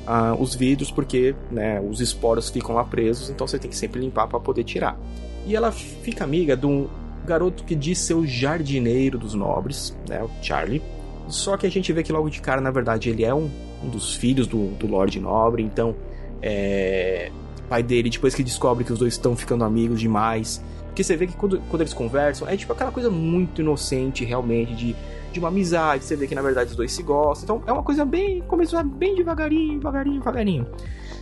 ah, 0.06 0.34
os 0.38 0.54
vidros 0.54 0.90
porque 0.90 1.34
né, 1.50 1.80
os 1.80 2.00
esporos 2.00 2.50
ficam 2.50 2.74
lá 2.74 2.84
presos, 2.84 3.30
então 3.30 3.46
você 3.46 3.58
tem 3.58 3.70
que 3.70 3.76
sempre 3.76 4.00
limpar 4.00 4.26
para 4.26 4.40
poder 4.40 4.64
tirar. 4.64 4.98
E 5.46 5.54
ela 5.54 5.70
fica 5.70 6.24
amiga 6.24 6.56
de 6.56 6.66
um 6.66 6.88
garoto 7.24 7.64
que 7.64 7.74
diz 7.74 7.98
ser 7.98 8.14
o 8.14 8.26
jardineiro 8.26 9.18
dos 9.18 9.34
nobres, 9.34 9.96
né, 10.08 10.22
o 10.22 10.30
Charlie. 10.42 10.82
Só 11.28 11.56
que 11.56 11.66
a 11.66 11.70
gente 11.70 11.92
vê 11.92 12.02
que 12.02 12.12
logo 12.12 12.28
de 12.28 12.40
cara, 12.40 12.60
na 12.60 12.70
verdade, 12.70 13.08
ele 13.08 13.24
é 13.24 13.34
um, 13.34 13.50
um 13.82 13.88
dos 13.88 14.14
filhos 14.14 14.46
do, 14.46 14.68
do 14.76 14.86
Lorde 14.86 15.18
Nobre, 15.18 15.62
então 15.62 15.94
é, 16.42 17.30
pai 17.68 17.82
dele, 17.82 18.10
depois 18.10 18.34
que 18.34 18.42
descobre 18.42 18.84
que 18.84 18.92
os 18.92 18.98
dois 18.98 19.14
estão 19.14 19.34
ficando 19.34 19.64
amigos 19.64 20.00
demais. 20.00 20.62
Porque 20.86 21.02
você 21.02 21.16
vê 21.16 21.26
que 21.26 21.34
quando, 21.34 21.60
quando 21.70 21.80
eles 21.80 21.94
conversam, 21.94 22.46
é 22.46 22.56
tipo 22.56 22.72
aquela 22.72 22.92
coisa 22.92 23.10
muito 23.10 23.62
inocente, 23.62 24.24
realmente, 24.24 24.74
de 24.74 24.96
de 25.34 25.40
uma 25.40 25.48
amizade, 25.48 26.04
você 26.04 26.16
vê 26.16 26.26
que 26.26 26.34
na 26.34 26.40
verdade 26.40 26.70
os 26.70 26.76
dois 26.76 26.92
se 26.92 27.02
gostam. 27.02 27.56
Então 27.56 27.68
é 27.68 27.72
uma 27.72 27.82
coisa 27.82 28.04
bem. 28.04 28.40
começou 28.42 28.82
bem 28.84 29.14
devagarinho, 29.14 29.78
devagarinho, 29.78 30.18
devagarinho. 30.20 30.66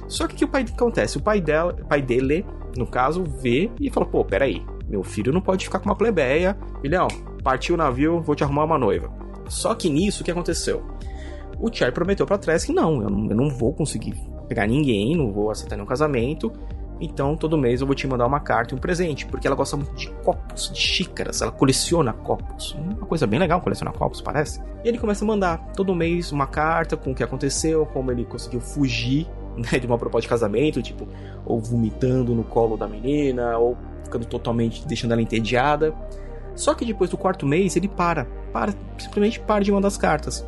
Só 0.07 0.29
que 0.29 0.35
o 0.35 0.37
que 0.37 0.45
o 0.45 0.49
pai 0.49 0.65
acontece? 0.71 1.17
O 1.17 1.23
pai 1.23 1.41
dela, 1.41 1.73
pai 1.89 2.03
dele, 2.03 2.45
no 2.77 2.87
caso, 2.87 3.25
vê 3.25 3.71
e 3.81 3.91
fala: 3.91 4.07
pô, 4.07 4.25
peraí, 4.25 4.63
meu 4.93 5.03
filho 5.03 5.33
não 5.33 5.41
pode 5.41 5.65
ficar 5.65 5.79
com 5.79 5.87
uma 5.87 5.97
plebeia. 5.97 6.57
Filhão, 6.83 7.09
partiu 7.43 7.75
o 7.75 7.79
navio, 7.79 8.21
vou 8.21 8.37
te 8.37 8.45
arrumar 8.45 8.65
uma 8.65 8.79
noiva. 8.79 9.11
Só 9.49 9.75
que 9.75 9.89
nisso 9.89 10.23
o 10.23 10.25
que 10.25 10.31
aconteceu? 10.31 10.85
O 11.59 11.73
Charlie 11.73 11.95
prometeu 11.95 12.27
pra 12.27 12.37
trás 12.37 12.65
que 12.65 12.73
não, 12.73 13.03
eu 13.03 13.11
não 13.11 13.49
vou 13.49 13.73
conseguir 13.73 14.15
pegar 14.49 14.67
ninguém, 14.67 15.17
não 15.17 15.33
vou 15.33 15.51
aceitar 15.51 15.77
nenhum 15.77 15.87
casamento. 15.87 16.53
Então, 17.01 17.37
todo 17.37 17.57
mês 17.59 17.81
eu 17.81 17.87
vou 17.87 17.97
te 17.97 18.07
mandar 18.07 18.27
uma 18.27 18.39
carta 18.39 18.75
e 18.75 18.77
um 18.77 18.81
presente, 18.81 19.27
porque 19.27 19.47
ela 19.47 19.57
gosta 19.57 19.77
muito 19.77 19.95
de 19.95 20.09
copos, 20.23 20.71
de 20.73 20.79
xícaras, 20.79 21.41
ela 21.41 21.51
coleciona 21.51 22.13
copos. 22.13 22.75
Uma 22.75 23.07
coisa 23.07 23.27
bem 23.27 23.41
legal 23.41 23.61
colecionar 23.61 23.95
copos, 23.95 24.21
parece. 24.21 24.61
E 24.85 24.89
ele 24.89 24.99
começa 24.99 25.25
a 25.25 25.27
mandar 25.27 25.73
todo 25.73 25.95
mês 25.95 26.31
uma 26.31 26.47
carta 26.47 26.97
com 26.97 27.11
o 27.11 27.15
que 27.15 27.25
aconteceu, 27.25 27.87
como 27.87 28.13
ele 28.13 28.25
conseguiu 28.25 28.61
fugir 28.61 29.27
né, 29.73 29.79
de 29.79 29.87
uma 29.87 29.99
proposta 29.99 30.23
de 30.23 30.29
casamento, 30.29 30.83
tipo, 30.83 31.07
ou 31.45 31.61
vomitando 31.61 32.35
no 32.35 32.45
colo 32.45 32.77
da 32.77 32.87
menina, 32.87 33.59
ou 33.59 33.77
ficando 34.05 34.27
totalmente 34.27 34.87
deixando 34.87 35.13
ela 35.13 35.23
entediada. 35.23 35.95
Só 36.55 36.75
que 36.75 36.85
depois 36.85 37.11
do 37.11 37.17
quarto 37.17 37.47
mês 37.47 37.77
ele 37.77 37.89
para, 37.89 38.27
para, 38.53 38.75
simplesmente 38.99 39.41
para 39.41 39.65
de 39.65 39.73
mandar 39.73 39.89
as 39.89 39.97
cartas. 39.97 40.47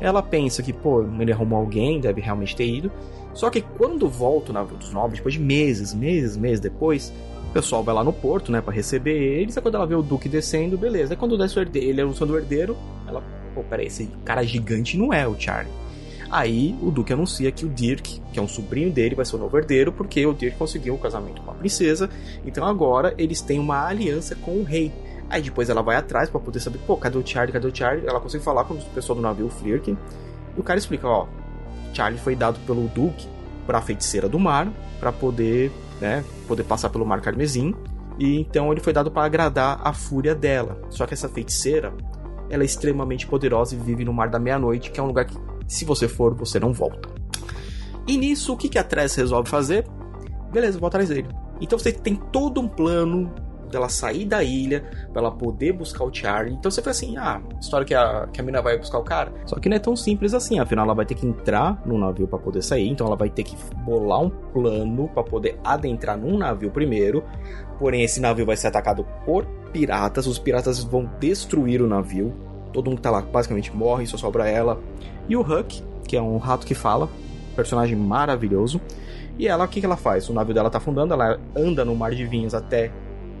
Ela 0.00 0.22
pensa 0.22 0.62
que, 0.62 0.72
pô, 0.72 1.02
ele 1.18 1.32
arrumou 1.32 1.58
alguém, 1.58 2.00
deve 2.00 2.20
realmente 2.20 2.54
ter 2.54 2.66
ido. 2.66 2.92
Só 3.32 3.48
que 3.50 3.62
quando 3.62 4.08
volta 4.08 4.52
navio 4.52 4.76
dos 4.76 4.92
nobres, 4.92 5.18
depois 5.18 5.34
de 5.34 5.40
meses, 5.40 5.94
meses, 5.94 6.36
meses 6.36 6.60
depois, 6.60 7.12
o 7.50 7.52
pessoal 7.52 7.82
vai 7.82 7.94
lá 7.94 8.04
no 8.04 8.12
porto, 8.12 8.52
né, 8.52 8.60
para 8.60 8.74
receber 8.74 9.16
eles. 9.16 9.56
É 9.56 9.60
quando 9.60 9.76
ela 9.76 9.86
vê 9.86 9.94
o 9.94 10.02
Duque 10.02 10.28
descendo, 10.28 10.76
beleza. 10.76 11.14
É 11.14 11.16
quando 11.16 11.38
desce 11.38 11.58
o 11.58 11.60
herdeiro, 11.60 11.88
ele 11.88 12.00
é 12.00 12.04
o 12.04 12.14
seu 12.14 12.36
herdeiro, 12.36 12.76
ela, 13.08 13.22
pô, 13.54 13.62
peraí, 13.62 13.86
esse 13.86 14.06
cara 14.24 14.42
gigante 14.42 14.98
não 14.98 15.12
é 15.12 15.26
o 15.26 15.38
Charlie. 15.38 15.72
Aí 16.30 16.76
o 16.82 16.90
Duque 16.90 17.12
anuncia 17.12 17.52
que 17.52 17.64
o 17.64 17.68
Dirk, 17.68 18.20
que 18.32 18.38
é 18.38 18.42
um 18.42 18.48
sobrinho 18.48 18.90
dele, 18.90 19.14
vai 19.14 19.24
ser 19.24 19.36
o 19.36 19.38
novo 19.38 19.56
herdeiro, 19.56 19.92
porque 19.92 20.26
o 20.26 20.34
Dirk 20.34 20.56
conseguiu 20.56 20.94
um 20.94 20.98
casamento 20.98 21.40
com 21.42 21.50
a 21.50 21.54
princesa. 21.54 22.10
Então 22.44 22.64
agora 22.66 23.14
eles 23.16 23.40
têm 23.40 23.58
uma 23.58 23.86
aliança 23.86 24.34
com 24.34 24.52
o 24.52 24.64
rei. 24.64 24.92
Aí 25.28 25.42
depois 25.42 25.68
ela 25.68 25.82
vai 25.82 25.96
atrás 25.96 26.30
para 26.30 26.40
poder 26.40 26.60
saber, 26.60 26.78
pô, 26.86 26.96
cadê 26.96 27.18
o 27.18 27.26
Charlie, 27.26 27.52
cadê 27.52 27.66
o 27.66 27.74
Charlie? 27.74 28.06
Ela 28.06 28.20
consegue 28.20 28.44
falar 28.44 28.64
com 28.64 28.74
o 28.74 28.82
pessoal 28.94 29.16
do 29.16 29.22
navio 29.22 29.48
Flirk. 29.48 29.90
E 29.90 30.60
o 30.60 30.62
cara 30.62 30.78
explica, 30.78 31.06
ó, 31.06 31.26
Charlie 31.92 32.20
foi 32.20 32.36
dado 32.36 32.58
pelo 32.66 32.88
Duque 32.88 33.26
para 33.66 33.78
a 33.78 33.82
feiticeira 33.82 34.28
do 34.28 34.38
mar, 34.38 34.68
para 35.00 35.12
poder, 35.12 35.72
né, 36.00 36.24
poder 36.46 36.64
passar 36.64 36.90
pelo 36.90 37.04
mar 37.04 37.20
carmesim. 37.20 37.74
E 38.18 38.38
então 38.40 38.72
ele 38.72 38.80
foi 38.80 38.92
dado 38.92 39.10
para 39.10 39.24
agradar 39.24 39.80
a 39.82 39.92
fúria 39.92 40.34
dela. 40.34 40.80
Só 40.90 41.06
que 41.06 41.14
essa 41.14 41.28
feiticeira, 41.28 41.92
ela 42.48 42.62
é 42.62 42.66
extremamente 42.66 43.26
poderosa 43.26 43.74
e 43.74 43.78
vive 43.78 44.04
no 44.04 44.12
Mar 44.12 44.28
da 44.28 44.38
Meia-Noite, 44.38 44.90
que 44.90 45.00
é 45.00 45.02
um 45.02 45.06
lugar 45.06 45.24
que, 45.24 45.36
se 45.66 45.84
você 45.84 46.08
for, 46.08 46.34
você 46.34 46.58
não 46.58 46.72
volta. 46.72 47.08
E 48.06 48.16
nisso, 48.16 48.52
o 48.52 48.56
que, 48.56 48.68
que 48.68 48.78
a 48.78 48.84
Tress 48.84 49.16
resolve 49.16 49.48
fazer? 49.48 49.86
Beleza, 50.52 50.78
vou 50.78 50.86
atrás 50.86 51.08
dele. 51.08 51.28
Então 51.60 51.78
você 51.78 51.92
tem 51.92 52.14
todo 52.14 52.60
um 52.60 52.68
plano 52.68 53.32
dela 53.70 53.88
sair 53.88 54.24
da 54.24 54.42
ilha, 54.42 54.84
para 55.12 55.22
ela 55.22 55.30
poder 55.30 55.72
buscar 55.72 56.04
o 56.04 56.12
Charlie. 56.12 56.54
Então 56.54 56.70
você 56.70 56.80
fala 56.80 56.92
assim: 56.92 57.16
ah, 57.16 57.40
história 57.60 57.86
que 57.86 57.94
a, 57.94 58.28
que 58.32 58.40
a 58.40 58.44
mina 58.44 58.62
vai 58.62 58.78
buscar 58.78 58.98
o 58.98 59.02
cara. 59.02 59.32
Só 59.44 59.56
que 59.56 59.68
não 59.68 59.76
é 59.76 59.80
tão 59.80 59.96
simples 59.96 60.34
assim, 60.34 60.58
afinal 60.58 60.84
ela 60.84 60.94
vai 60.94 61.06
ter 61.06 61.14
que 61.14 61.26
entrar 61.26 61.82
no 61.84 61.98
navio 61.98 62.26
para 62.26 62.38
poder 62.38 62.62
sair, 62.62 62.88
então 62.88 63.06
ela 63.06 63.16
vai 63.16 63.28
ter 63.28 63.42
que 63.42 63.56
bolar 63.84 64.22
um 64.22 64.30
plano 64.30 65.08
para 65.08 65.22
poder 65.22 65.58
adentrar 65.64 66.18
num 66.18 66.38
navio 66.38 66.70
primeiro. 66.70 67.24
Porém, 67.78 68.02
esse 68.02 68.20
navio 68.20 68.46
vai 68.46 68.56
ser 68.56 68.68
atacado 68.68 69.06
por 69.24 69.44
piratas, 69.72 70.26
os 70.26 70.38
piratas 70.38 70.82
vão 70.82 71.10
destruir 71.20 71.82
o 71.82 71.86
navio. 71.86 72.34
Todo 72.72 72.88
mundo 72.88 72.96
que 72.96 73.02
tá 73.02 73.10
lá 73.10 73.20
basicamente 73.20 73.74
morre, 73.74 74.06
só 74.06 74.16
sobra 74.16 74.48
ela. 74.48 74.80
E 75.28 75.36
o 75.36 75.40
Huck, 75.40 75.82
que 76.06 76.16
é 76.16 76.22
um 76.22 76.38
rato 76.38 76.66
que 76.66 76.74
fala, 76.74 77.08
personagem 77.54 77.96
maravilhoso. 77.96 78.80
E 79.38 79.48
ela, 79.48 79.64
o 79.64 79.68
que, 79.68 79.80
que 79.80 79.86
ela 79.86 79.96
faz? 79.96 80.28
O 80.28 80.32
navio 80.32 80.54
dela 80.54 80.70
tá 80.70 80.78
afundando, 80.78 81.12
ela 81.12 81.38
anda 81.54 81.84
no 81.84 81.94
mar 81.94 82.14
de 82.14 82.24
vinhos 82.24 82.54
até 82.54 82.90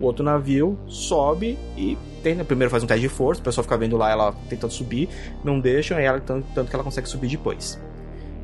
o 0.00 0.04
outro 0.04 0.24
navio, 0.24 0.78
sobe 0.86 1.58
e 1.76 1.96
tem, 2.22 2.34
né, 2.34 2.44
primeiro 2.44 2.70
faz 2.70 2.82
um 2.82 2.86
teste 2.86 3.02
de 3.02 3.08
força, 3.08 3.40
o 3.40 3.44
pessoal 3.44 3.62
fica 3.62 3.78
vendo 3.78 3.96
lá 3.96 4.10
ela 4.10 4.34
tentando 4.48 4.72
subir, 4.72 5.08
não 5.42 5.58
deixam, 5.58 5.96
aí 5.96 6.04
ela, 6.04 6.20
tanto, 6.20 6.46
tanto 6.54 6.68
que 6.68 6.76
ela 6.76 6.84
consegue 6.84 7.08
subir 7.08 7.28
depois. 7.28 7.80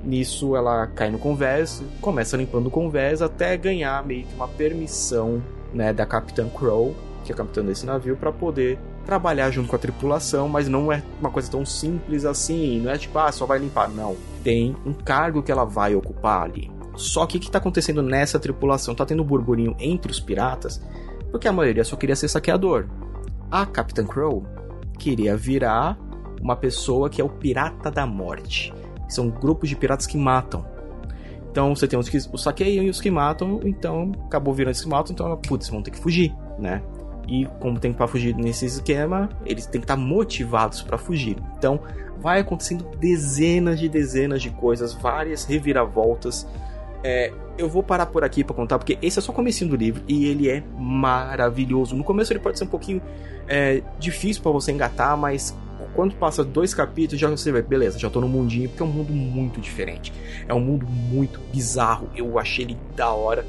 Nisso 0.05 0.57
ela 0.57 0.87
cai 0.87 1.11
no 1.11 1.19
convés, 1.19 1.83
começa 2.01 2.37
limpando 2.37 2.69
o 2.69 2.71
convés 2.71 3.21
até 3.21 3.57
ganhar 3.57 4.05
meio 4.05 4.25
que 4.25 4.35
uma 4.35 4.49
permissão 4.49 5.43
né, 5.75 5.93
da 5.93 6.07
Capitã 6.07 6.49
Crow, 6.49 6.95
que 7.25 7.33
é 7.33 7.35
a 7.35 7.39
capitã 7.39 7.63
desse 7.63 7.87
navio, 7.87 8.17
para 8.17 8.33
poder 8.33 8.79
trabalhar 9.04 9.50
junto 9.50 9.68
com 9.68 9.76
a 9.76 9.78
tripulação, 9.78 10.49
mas 10.49 10.68
não 10.68 10.92
é 10.92 11.02
uma 11.21 11.30
coisa 11.30 11.50
tão 11.50 11.64
simples 11.64 12.25
assim, 12.25 12.80
não 12.80 12.90
é 12.90 12.99
tipo, 12.99 13.18
ah, 13.18 13.30
só 13.32 13.47
vai 13.47 13.59
limpar. 13.59 13.88
Não. 13.88 14.16
Tem 14.42 14.76
um 14.85 14.92
cargo 14.92 15.42
que 15.42 15.52
ela 15.52 15.64
vai 15.64 15.94
ocupar 15.94 16.42
ali. 16.42 16.71
Só 16.94 17.26
que 17.26 17.37
o 17.37 17.40
que 17.40 17.47
está 17.47 17.59
acontecendo 17.59 18.02
nessa 18.02 18.38
tripulação? 18.38 18.94
Tá 18.94 19.06
tendo 19.06 19.25
burburinho 19.25 19.75
entre 19.78 20.11
os 20.11 20.21
piratas, 20.21 20.80
porque 21.30 21.49
a 21.49 21.52
maioria 21.52 21.85
só 21.85 21.97
queria 21.97 22.16
ser 22.16 22.28
saqueador. 22.28 22.87
A 23.50 23.64
Capitã 23.66 24.04
Crow 24.04 24.44
queria 24.99 25.37
virar 25.37 25.99
uma 26.40 26.56
pessoa 26.56 27.09
que 27.09 27.21
é 27.21 27.25
o 27.25 27.28
pirata 27.28 27.90
da 27.90 28.06
morte. 28.06 28.73
São 29.09 29.28
grupos 29.30 29.68
de 29.68 29.76
piratas 29.76 30.06
que 30.06 30.18
matam. 30.18 30.64
Então 31.50 31.75
você 31.75 31.87
tem 31.87 31.99
os 31.99 32.09
que 32.09 32.16
os 32.16 32.42
saqueiam 32.42 32.82
e 32.85 32.88
os 32.88 33.00
que 33.00 33.11
matam, 33.11 33.61
então 33.64 34.12
acabou 34.25 34.54
virando 34.54 34.75
os 34.75 34.80
que 34.80 34.88
matam, 34.88 35.12
então 35.12 35.37
putz, 35.37 35.68
vão 35.68 35.82
ter 35.82 35.90
que 35.90 35.99
fugir, 35.99 36.35
né? 36.59 36.82
E 37.29 37.47
como 37.61 37.79
tem 37.79 37.93
para 37.93 38.07
fugir 38.07 38.35
nesse 38.35 38.67
esquema, 38.67 39.29
eles 39.47 39.67
têm 39.67 39.81
que 39.81 39.85
estar 39.85 39.97
motivados 39.97 40.83
para 40.83 40.99
fugir. 40.99 41.37
Então 41.57 41.81
vai 42.21 42.41
acontecendo 42.41 42.85
dezenas 42.99 43.81
de 43.81 43.88
dezenas 43.88 44.43
de 44.43 44.50
coisas, 44.50 44.93
várias 44.93 45.45
reviravoltas 45.45 46.47
é, 47.05 47.33
eu 47.59 47.69
vou 47.69 47.83
parar 47.83 48.07
por 48.07 48.23
aqui 48.23 48.45
para 48.45 48.55
contar, 48.55 48.79
porque 48.79 48.97
esse 49.02 49.19
é 49.19 49.23
só 49.23 49.33
o 49.33 49.35
comecinho 49.35 49.71
do 49.71 49.76
livro 49.76 50.02
e 50.07 50.26
ele 50.26 50.49
é 50.49 50.62
maravilhoso. 50.79 51.97
No 51.97 52.05
começo 52.05 52.33
ele 52.33 52.41
pode 52.41 52.59
ser 52.59 52.64
um 52.64 52.69
pouquinho 52.69 53.02
é, 53.49 53.83
difícil 53.99 54.43
para 54.43 54.52
você 54.52 54.71
engatar, 54.71 55.17
mas 55.17 55.55
quando 55.95 56.14
passa 56.14 56.45
dois 56.45 56.73
capítulos, 56.73 57.21
já 57.21 57.29
você 57.29 57.50
vê, 57.50 57.61
beleza, 57.61 57.99
já 57.99 58.09
tô 58.09 58.21
no 58.21 58.29
mundinho, 58.29 58.69
porque 58.69 58.83
é 58.83 58.87
um 58.87 58.91
mundo 58.91 59.12
muito 59.12 59.61
diferente. 59.61 60.12
É 60.49 60.55
um 60.55 60.61
mundo 60.61 60.87
muito 60.87 61.41
bizarro. 61.52 62.09
Eu 62.17 62.38
achei 62.38 62.64
ele 62.64 62.79
da 62.97 63.11
hora. 63.11 63.45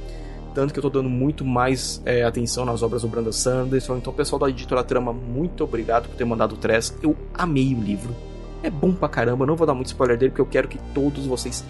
Tanto 0.53 0.71
que 0.71 0.79
eu 0.79 0.83
tô 0.83 0.89
dando 0.89 1.09
muito 1.09 1.43
mais 1.43 2.01
é, 2.05 2.23
atenção 2.23 2.65
nas 2.65 2.83
obras 2.83 3.01
do 3.01 3.07
Brandon 3.07 3.31
Sanderson. 3.31 3.97
Então, 3.97 4.13
pessoal 4.13 4.39
da 4.39 4.49
editora 4.49 4.83
Trama, 4.83 5.11
muito 5.11 5.63
obrigado 5.63 6.07
por 6.09 6.15
ter 6.15 6.25
mandado 6.25 6.53
o 6.53 6.57
Tress. 6.57 6.93
Eu 7.01 7.15
amei 7.33 7.73
o 7.73 7.81
livro. 7.81 8.15
É 8.61 8.69
bom 8.69 8.93
pra 8.93 9.09
caramba. 9.09 9.45
Não 9.45 9.55
vou 9.55 9.65
dar 9.65 9.73
muito 9.73 9.87
spoiler 9.87 10.17
dele, 10.17 10.29
porque 10.29 10.41
eu 10.41 10.45
quero 10.45 10.67
que 10.67 10.77
todos 10.93 11.25
vocês 11.25 11.65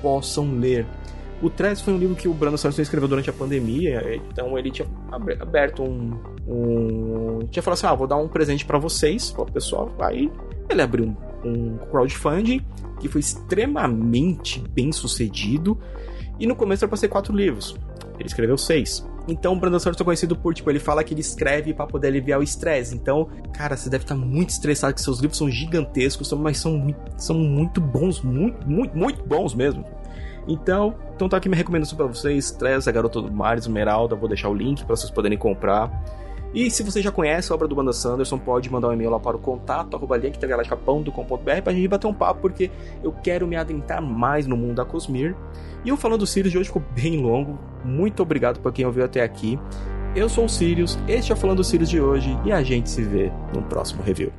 possam 0.00 0.58
ler. 0.58 0.86
O 1.42 1.50
Tress 1.50 1.82
foi 1.82 1.94
um 1.94 1.98
livro 1.98 2.16
que 2.16 2.28
o 2.28 2.34
Brandon 2.34 2.56
Sanderson 2.56 2.82
escreveu 2.82 3.08
durante 3.08 3.30
a 3.30 3.32
pandemia, 3.32 4.20
então 4.28 4.58
ele 4.58 4.72
tinha 4.72 4.88
aberto 5.40 5.84
um. 5.84 6.18
um 6.48 7.38
tinha 7.48 7.62
falado 7.62 7.78
assim: 7.78 7.86
ah, 7.86 7.94
vou 7.94 8.08
dar 8.08 8.16
um 8.16 8.26
presente 8.26 8.64
para 8.64 8.76
vocês, 8.76 9.30
para 9.30 9.42
o 9.42 9.52
pessoal. 9.52 9.92
Aí 10.00 10.30
ele 10.68 10.82
abriu 10.82 11.04
um, 11.44 11.48
um 11.48 11.78
crowdfunding 11.90 12.60
que 12.98 13.08
foi 13.08 13.20
extremamente 13.20 14.60
bem 14.70 14.90
sucedido. 14.90 15.78
E 16.40 16.46
no 16.46 16.54
começo 16.54 16.84
era 16.84 16.88
pra 16.88 16.96
ser 16.96 17.08
quatro 17.08 17.34
livros. 17.34 17.76
Ele 18.18 18.26
escreveu 18.26 18.58
seis. 18.58 19.06
Então 19.28 19.52
o 19.52 19.60
Brandon 19.60 19.78
Sanderson 19.78 20.02
é 20.02 20.04
conhecido 20.04 20.34
por, 20.36 20.54
tipo, 20.54 20.70
ele 20.70 20.78
fala 20.78 21.04
que 21.04 21.12
ele 21.12 21.20
escreve 21.20 21.74
para 21.74 21.86
poder 21.86 22.08
aliviar 22.08 22.40
o 22.40 22.42
estresse. 22.42 22.94
Então, 22.94 23.28
cara, 23.52 23.76
você 23.76 23.90
deve 23.90 24.04
estar 24.04 24.16
muito 24.16 24.50
estressado 24.50 24.94
que 24.94 25.00
seus 25.00 25.20
livros 25.20 25.36
são 25.36 25.50
gigantescos, 25.50 26.32
mas 26.32 26.58
são, 26.58 26.86
são 27.16 27.36
muito 27.36 27.80
bons, 27.80 28.22
muito, 28.22 28.66
muito, 28.66 28.96
muito 28.96 29.22
bons 29.24 29.54
mesmo. 29.54 29.84
Então, 30.48 30.94
então 31.14 31.28
tá 31.28 31.36
aqui 31.36 31.48
minha 31.48 31.58
recomendação 31.58 31.94
para 31.94 32.06
vocês, 32.06 32.50
Tress, 32.50 32.88
a 32.88 32.92
Garota 32.92 33.20
do 33.20 33.30
Mar, 33.30 33.58
Esmeralda, 33.58 34.16
vou 34.16 34.28
deixar 34.28 34.48
o 34.48 34.54
link 34.54 34.82
para 34.84 34.96
vocês 34.96 35.10
poderem 35.10 35.36
comprar. 35.36 35.90
E 36.54 36.70
se 36.70 36.82
você 36.82 37.02
já 37.02 37.12
conhece 37.12 37.52
a 37.52 37.54
obra 37.54 37.68
do 37.68 37.74
Banda 37.74 37.92
Sanderson, 37.92 38.38
pode 38.38 38.70
mandar 38.70 38.88
um 38.88 38.92
e-mail 38.92 39.10
lá 39.10 39.20
para 39.20 39.36
o 39.36 39.40
contato 39.40 39.96
arroba 39.96 40.16
linktegalactica.com.br 40.16 41.62
pra 41.62 41.72
gente 41.72 41.88
bater 41.88 42.06
um 42.06 42.14
papo, 42.14 42.40
porque 42.40 42.70
eu 43.02 43.12
quero 43.12 43.46
me 43.46 43.56
adentrar 43.56 44.02
mais 44.02 44.46
no 44.46 44.56
mundo 44.56 44.76
da 44.76 44.84
Cosmir. 44.84 45.36
E 45.84 45.92
o 45.92 45.96
Falando 45.96 46.26
Sirius 46.26 46.52
de 46.52 46.58
hoje 46.58 46.68
ficou 46.68 46.82
bem 46.94 47.20
longo. 47.20 47.58
Muito 47.84 48.22
obrigado 48.22 48.60
por 48.60 48.72
quem 48.72 48.86
ouviu 48.86 49.04
até 49.04 49.22
aqui. 49.22 49.58
Eu 50.16 50.28
sou 50.28 50.46
o 50.46 50.48
Sirius, 50.48 50.98
este 51.06 51.32
é 51.32 51.34
o 51.34 51.38
Falando 51.38 51.62
Sirius 51.62 51.90
de 51.90 52.00
hoje 52.00 52.36
e 52.44 52.50
a 52.50 52.62
gente 52.62 52.88
se 52.88 53.02
vê 53.02 53.30
no 53.54 53.62
próximo 53.62 54.02
review. 54.02 54.32